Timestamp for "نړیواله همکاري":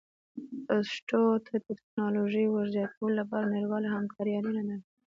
3.53-4.31